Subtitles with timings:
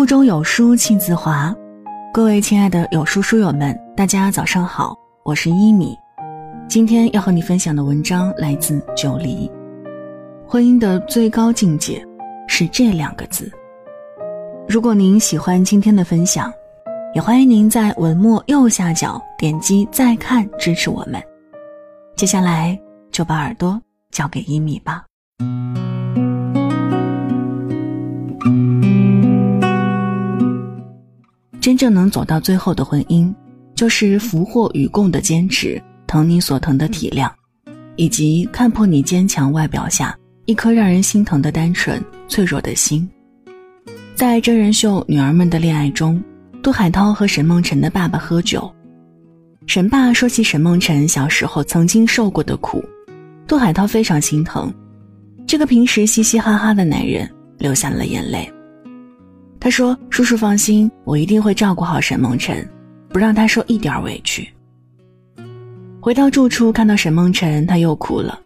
[0.00, 1.54] 腹中有书气自华，
[2.10, 4.96] 各位亲爱的有书书友们，大家早上好，
[5.26, 5.94] 我是一米。
[6.66, 9.52] 今天要和你分享的文章来自九黎。
[10.48, 12.02] 婚姻的最高境界
[12.48, 13.52] 是这两个字。
[14.66, 16.50] 如果您喜欢今天的分享，
[17.14, 21.22] 也欢迎您在文末右下角点击再看支持我们。
[22.16, 22.74] 接下来
[23.12, 23.78] 就把耳朵
[24.10, 25.04] 交给一米吧。
[31.60, 33.32] 真正能走到最后的婚姻，
[33.74, 37.30] 就是福祸与共的坚持，疼你所疼的体谅，
[37.96, 43.08] 以及看破你坚强外表下一颗让人心疼的单纯脆弱的心。
[44.14, 46.22] 在真人秀《女儿们的恋爱》中，
[46.62, 48.70] 杜海涛和沈梦辰的爸爸喝酒，
[49.66, 52.82] 沈爸说起沈梦辰小时候曾经受过的苦，
[53.46, 54.72] 杜海涛非常心疼，
[55.46, 58.50] 这个平时嘻嘻哈哈的男人流下了眼泪。
[59.60, 62.66] 他说：“叔叔放心，我一定会照顾好沈梦辰，
[63.10, 64.48] 不让他受一点委屈。”
[66.00, 68.40] 回到住处，看到沈梦辰，他又哭了。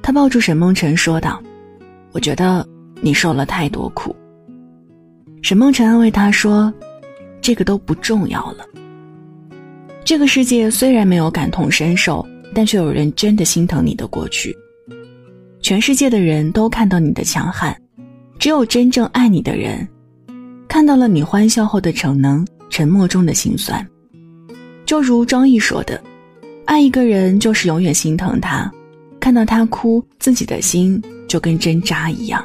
[0.00, 1.38] 他抱住沈梦辰说道
[2.12, 2.66] ：“我觉得
[3.02, 4.16] 你受了太多苦。”
[5.42, 6.72] 沈梦辰安慰他说
[7.42, 8.64] ：“这个都不重要了。
[10.02, 14.56] 这个世界虽然没有感同身受，但却有人真的心疼你的过去。
[15.60, 17.78] 全世界的人都看到你的强悍，
[18.38, 19.86] 只有真正爱你的人。”
[20.74, 23.86] 看到了你欢笑后的逞能，沉默中的心酸，
[24.84, 26.02] 就如张毅说的
[26.66, 28.68] ：“爱一个人就是永远心疼他，
[29.20, 32.44] 看到他哭，自己的心就跟针扎一样。”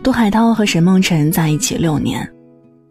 [0.00, 2.24] 杜海涛和沈梦辰在一起六年，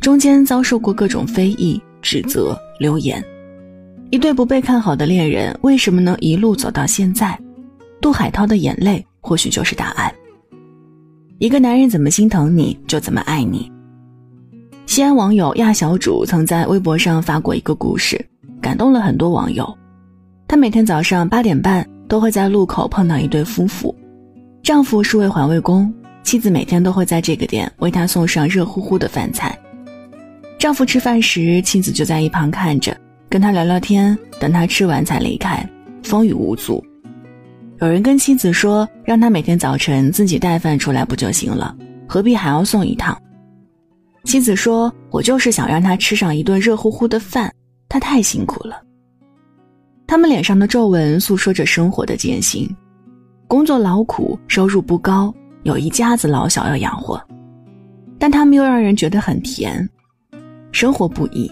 [0.01, 3.23] 中间遭受过各种非议、指责、流言，
[4.09, 7.39] 一对不被看好的恋人为什么能一路走到现在？
[8.01, 10.13] 杜海涛的眼泪或许就是答案。
[11.39, 13.71] 一个男人怎么心疼你，就怎么爱你。
[14.93, 18.23] 西安网友亚小主曾在微博上发过一个故事，
[18.61, 19.75] 感动了很多网友。
[20.47, 23.95] 她每天早上八点半都会在路口碰到一对夫妇，
[24.61, 29.57] 丈夫是位环卫工，妻子每天都会在这个店为他送上热乎乎的饭菜。
[30.59, 32.95] 丈夫吃饭时，妻子就在一旁看着，
[33.27, 35.67] 跟他聊聊天，等他吃完才离开，
[36.03, 36.85] 风雨无阻。
[37.79, 41.75] 有人跟妻子说，让他每天早晨自己带饭出来不就行了，
[42.07, 43.17] 何必还要送一趟？
[44.23, 47.53] 妻子说：“我就是想让他吃上一顿热乎乎的饭，
[47.89, 48.81] 他太辛苦了。”
[50.07, 52.67] 他们脸上的皱纹诉说着生活的艰辛，
[53.47, 55.33] 工作劳苦，收入不高，
[55.63, 57.21] 有一家子老小要养活，
[58.17, 59.87] 但他们又让人觉得很甜。
[60.71, 61.51] 生活不易，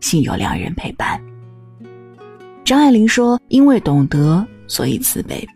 [0.00, 1.20] 幸有良人陪伴。
[2.64, 5.46] 张爱玲说：“因为懂得，所以慈悲；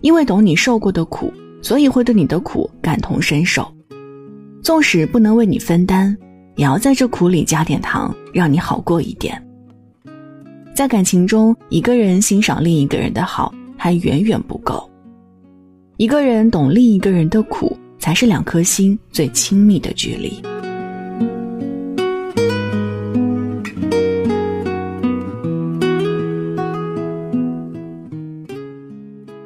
[0.00, 3.66] 因为懂你受过的苦，所以会对你的苦感同身受。”
[4.66, 6.12] 纵使不能为你分担，
[6.56, 9.40] 也要在这苦里加点糖，让你好过一点。
[10.74, 14.90] 在感情中，一个人欣赏另一个人的好还远远不够，
[15.98, 20.42] 一个人懂另一个人的苦，才是两颗心最亲密的距离。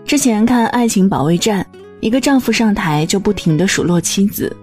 [0.06, 1.62] 之前看《爱情保卫战》，
[2.00, 4.56] 一个丈夫上台就不停的数落妻子。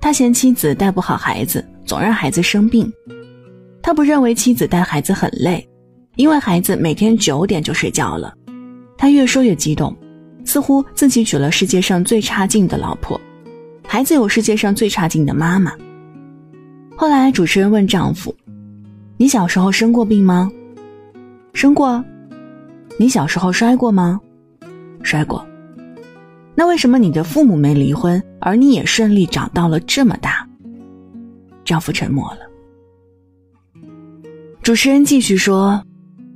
[0.00, 2.90] 他嫌妻子带不好孩子，总让孩子生病。
[3.82, 5.66] 他不认为妻子带孩子很累，
[6.16, 8.34] 因为孩子每天九点就睡觉了。
[8.96, 9.94] 他越说越激动，
[10.44, 13.20] 似乎自己娶了世界上最差劲的老婆，
[13.86, 15.72] 孩子有世界上最差劲的妈妈。
[16.96, 18.34] 后来主持人问丈夫
[19.16, 20.50] ：“你小时候生过病吗
[21.52, 22.02] ？”“生过。
[22.98, 24.20] ”“你小时候摔过吗
[25.02, 25.44] ？”“摔过。”
[26.54, 30.46] 那为什么你的父母没离婚，而你也顺利长到了这么大？
[31.64, 32.40] 丈夫沉默了。
[34.62, 35.82] 主持人继续说：“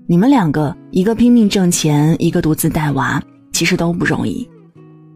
[0.08, 3.22] 你们两个，一个拼命挣钱，一个独自带娃，
[3.52, 4.48] 其实都不容易。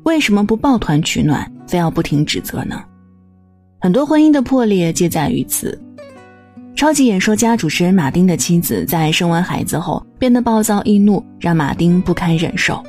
[0.02, 2.82] 为什么不抱团取暖，非要不停指责呢？
[3.80, 5.80] 很多婚姻的破裂皆在于此。
[6.76, 12.82] 超级演说家主持人马丁的妻子在生完孩子后变得暴躁易怒，让马丁不堪忍受。”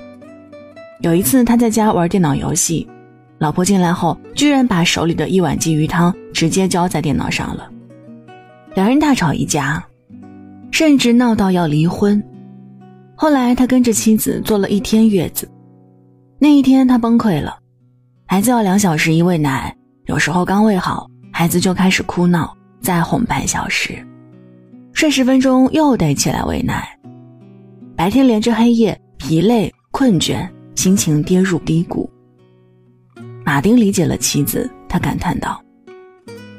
[1.02, 2.86] 有一次，他在家玩电脑游戏，
[3.38, 7.72] 老婆进来后，居然把手里的一碗鲫鱼汤直接浇在电脑上了，
[8.76, 9.82] 两人大吵一架，
[10.72, 12.22] 甚至闹到要离婚。
[13.16, 15.50] 后来，他跟着妻子坐了一天月子，
[16.38, 17.58] 那一天他崩溃了，
[18.28, 19.74] 孩子要两小时一喂奶，
[20.08, 24.06] 有时候刚喂好，孩子就开始哭闹，再哄半小时，
[24.92, 26.90] 睡十分钟又得起来喂奶，
[27.96, 30.46] 白天连着黑夜，疲累困倦。
[30.80, 32.10] 心情跌入低谷。
[33.44, 35.62] 马丁理解了妻子，他感叹道：“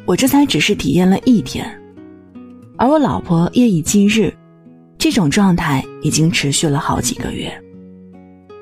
[0.05, 1.67] 我这才只是体验了一天，
[2.77, 4.31] 而我老婆夜以继日，
[4.99, 7.51] 这种状态已经持续了好几个月。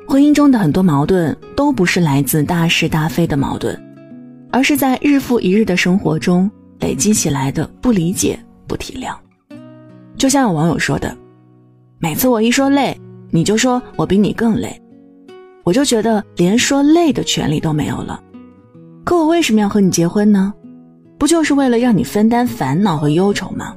[0.06, 3.76] 婚姻中的很多矛盾都不是来自大是大非的矛盾，
[4.52, 8.38] 而是在日复一日的生活中累积起来的不理解、
[8.68, 9.12] 不体谅。
[10.16, 11.18] 就像有网友说的
[11.98, 12.96] ：“每次我一说累，
[13.32, 14.80] 你就说我比你更累，
[15.68, 18.18] 我就觉得连说累的权利都没有了。
[19.04, 20.50] 可我为什么要和你结婚呢？”
[21.18, 23.76] 不就是为了让你分担烦恼和忧愁吗？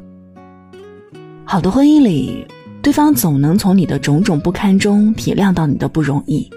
[1.43, 2.47] 好的婚姻里，
[2.81, 6.49] 对方总能从你的种种不堪中体谅到你的不容易；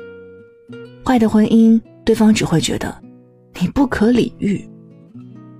[1.04, 2.96] 坏的婚姻，对方只会觉得
[3.58, 4.64] 你不可理喻。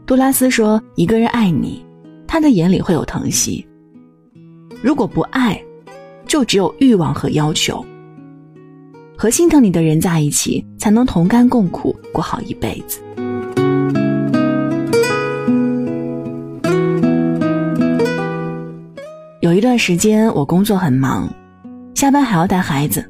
[0.07, 1.85] 杜拉斯说：“一个人爱你，
[2.29, 3.67] 他的眼里会有疼惜；
[4.81, 5.61] 如果不爱，
[6.29, 7.85] 就只有欲望和要求。
[9.17, 13.01] 和心疼你的人在一起，才能同甘共苦，过好一辈子。”
[19.41, 21.29] 有一段时间，我工作很忙，
[21.95, 23.05] 下班还要带孩子，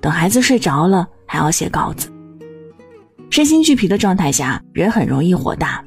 [0.00, 2.08] 等孩子睡着了还要写稿子。
[3.28, 5.84] 身心俱疲的状态下，人很容易火大。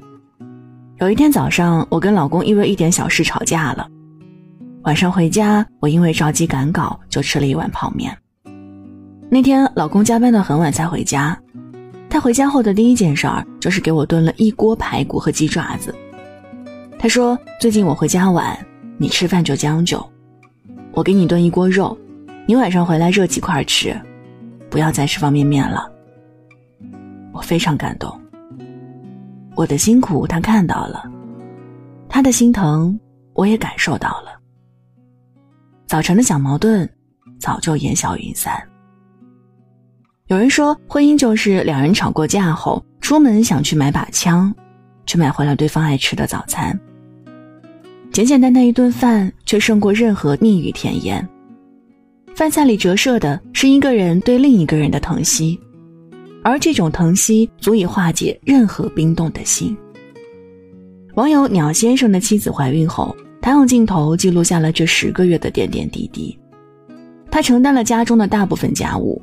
[1.00, 3.88] 有一天早上，我跟老公因为一点小事吵架了。
[4.84, 8.16] 晚上回家，我因为着急赶稿，就吃了一碗泡面。
[9.34, 11.40] 那天老公加班到很晚才回家，
[12.10, 15.96] 他回家后的第一件事儿就是给我炖了一锅排骨和鸡爪子。
[17.00, 18.60] 他说：“最近我回家晚。”
[19.00, 20.06] 你吃饭就将就，
[20.92, 21.98] 我给你炖一锅肉，
[22.46, 23.98] 你晚上回来热几块吃，
[24.70, 25.90] 不要再吃方便面了。
[27.32, 28.20] 我非常感动，
[29.56, 31.10] 我的辛苦他看到了，
[32.10, 33.00] 他的心疼
[33.32, 34.38] 我也感受到了。
[35.88, 36.88] 早晨的小矛盾
[37.40, 38.62] 早就烟消云散。
[40.32, 44.50] 有人说，婚姻就是两人吵过架后，出门想去买把枪，
[45.06, 46.80] 却买回了对方爱吃的早餐。
[48.14, 51.28] 简简单单一顿饭，却胜过任何蜜语甜言。
[52.34, 55.60] 饭菜里折射的是一个人对另一个人的疼惜，
[56.46, 59.76] 而这种疼惜足以化解任何冰冻的心。
[61.16, 66.40] 网友鸟先生的妻子怀孕后，他用镜头记录下了这十个月的点点滴滴。
[67.30, 69.22] 他承担了家中的大部分家务，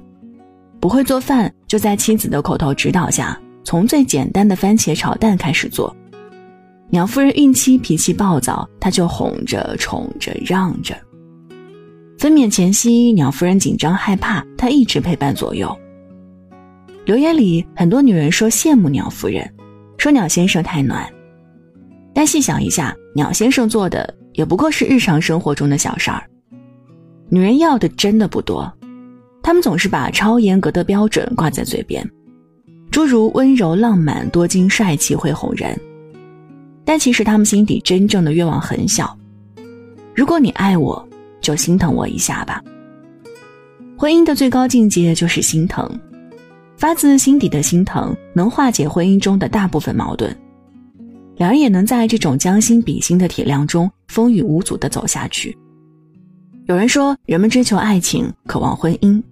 [0.80, 5.94] 不会做饭，就在妻子的口头指导下，从最简单的番茄炒蛋开始做。
[6.90, 10.96] 鸟夫人孕期脾气暴躁，他就哄着、宠着、让着。
[12.18, 15.76] 分娩前夕，鸟夫人紧张害怕，他一直陪伴左右。
[17.04, 19.48] 留言里很多女人说羡慕鸟夫人，
[19.98, 21.06] 说鸟先生太暖。
[22.14, 26.22] 但细想一下，鸟先生做的也不过是日常生活中的小事儿。
[27.28, 28.72] 女人要的真的不多，
[29.48, 32.06] 他们总是把超严格的标准挂在嘴边，
[32.90, 35.74] 诸如温柔、浪漫、多金、帅气、会哄人。
[36.84, 39.16] 但其实他们心底真正的愿望很小。
[40.14, 41.02] 如果你爱我，
[41.40, 42.62] 就心疼我一下吧。
[43.96, 45.98] 婚姻的最高境界就是心疼，
[46.76, 50.30] 发自心底的心疼能化解婚姻中的大部分矛盾，
[51.36, 55.56] 两人也能在这种将心比心的体谅中风雨无阻的走下去。
[56.66, 59.22] 有人说，人们追求爱情，渴望婚姻，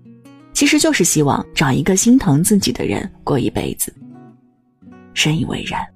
[0.56, 3.92] 其实就是希望找一个心疼自己的人过一辈子。
[5.12, 5.86] 深以为然。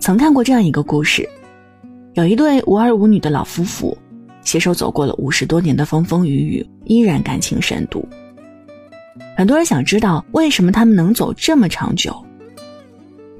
[0.00, 1.28] 曾看过这样一个故事，
[2.14, 3.94] 有一对无儿无女的老夫妇，
[4.40, 8.08] 携手走过了五十多年的风风雨雨，依然感情深度。
[9.36, 12.16] 很多人想知道为什么他们能走这么长久。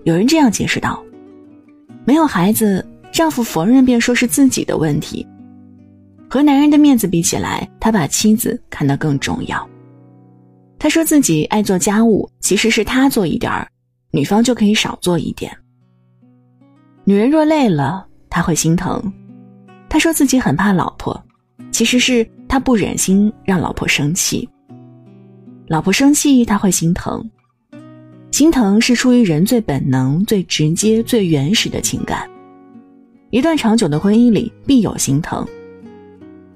[0.05, 1.03] 有人这样解释道
[2.05, 5.27] ：“没有孩子，丈夫逢人便说是自己的问题。
[6.29, 9.67] 和男人的面子比起来，他把妻子看得更重要。
[10.79, 13.67] 他说自己爱做家务，其实是他做一点儿，
[14.13, 15.51] 女方就可以少做一点。”
[17.05, 19.03] 女人若累了，他会心疼。
[19.89, 21.21] 他说自己很怕老婆，
[21.73, 24.49] 其实是他不忍心让老婆生气。
[25.67, 27.29] 老婆生气，他会心疼。
[28.31, 32.29] 心疼是出于人最本能、最直接、最原始的情感。
[33.31, 35.47] 一段长久的婚姻里，必有心疼。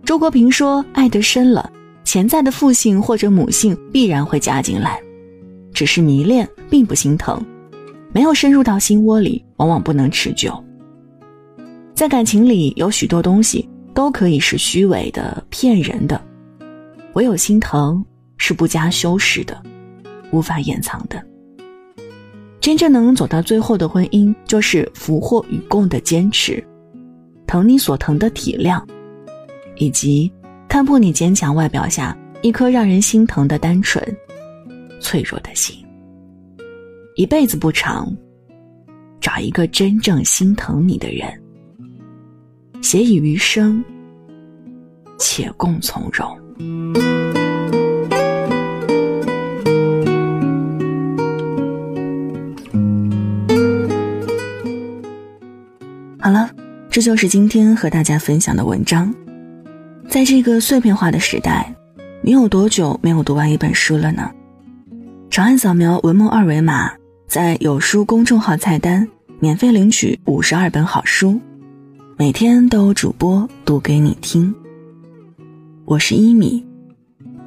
[0.05, 1.73] 周国平说：“爱得深了，
[2.05, 5.01] 潜在的父性或者母性必然会加进来，
[5.73, 7.45] 只是迷恋，并不心疼。”
[8.15, 10.63] 没有深入到心窝里，往往不能持久。
[11.95, 16.21] 在感情里，有许多东西都可以是虚伪的、骗人的，
[17.15, 18.05] 唯有心疼
[18.37, 19.59] 是不加修饰的，
[20.31, 21.25] 无法掩藏的。
[22.61, 26.63] 真正能走到最后的婚姻，就是福祸与共的坚持，
[27.47, 28.83] 疼你所疼的体谅，
[29.77, 30.31] 以及
[30.73, 34.03] 看破你坚强外表下一颗让人心疼的单纯、
[35.03, 35.77] 脆弱的心。
[37.15, 38.11] 一辈子不长，
[39.21, 41.31] 找一个真正心疼你的人，
[42.81, 43.85] 携以余生，
[45.19, 46.27] 且共从容。
[56.19, 56.51] 好了，
[56.89, 59.15] 这就是今天和大家分享的文章。
[60.13, 61.75] 在这个碎片化的时代，
[62.21, 64.31] 你有多久没有读完一本书了呢？
[65.31, 66.93] 长按扫描文末二维码，
[67.27, 69.09] 在有书公众号菜单
[69.41, 71.41] 免费领取五十二本好书，
[72.19, 74.55] 每天都有主播读给你听。
[75.87, 76.63] 我是一米，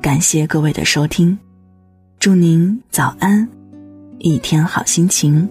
[0.02, 1.38] 感谢各位的收听，
[2.18, 3.48] 祝您早安，
[4.18, 5.48] 一天好心情。